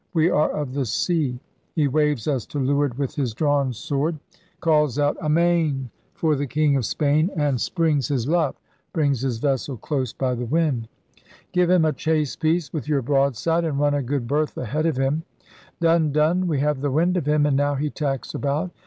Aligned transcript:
'We 0.15 0.31
are 0.31 0.49
of 0.49 0.73
the 0.73 0.87
Sea!' 0.87 1.39
He 1.75 1.87
waves 1.87 2.27
us 2.27 2.47
to 2.47 2.57
leeward 2.59 2.95
with 2.97 3.13
his 3.13 3.35
drawn 3.35 3.71
sword. 3.71 4.15
LIFE 4.15 4.17
AFLOAT 4.17 4.33
IN 4.33 4.33
TUDOR 4.33 4.55
TIMES 4.55 4.95
45 4.95 5.13
calls 5.13 5.23
out 5.23 5.25
* 5.25 5.29
Amain' 5.29 5.89
for 6.15 6.35
the 6.35 6.47
King 6.47 6.75
of 6.75 6.85
Spain, 6.87 7.29
and 7.35 7.61
springs 7.61 8.07
his 8.07 8.27
luff 8.27 8.55
[brings 8.93 9.21
his 9.21 9.37
vessel 9.37 9.77
close 9.77 10.11
by 10.11 10.33
the 10.33 10.45
wind]. 10.47 10.87
*Give 11.51 11.69
him 11.69 11.85
a 11.85 11.93
chase 11.93 12.35
piece 12.35 12.73
with 12.73 12.87
your 12.87 13.03
broadside, 13.03 13.63
and 13.63 13.77
run 13.79 13.93
a 13.93 14.01
good 14.01 14.27
berth 14.27 14.57
a 14.57 14.65
head 14.65 14.87
of 14.87 14.97
him!* 14.97 15.21
*Done, 15.79 16.11
done!' 16.11 16.47
*We 16.47 16.61
have 16.61 16.81
the 16.81 16.89
wind 16.89 17.15
of 17.15 17.27
him, 17.27 17.45
and 17.45 17.55
now 17.55 17.75
he 17.75 17.91
tacks 17.91 18.33
about!' 18.33 18.71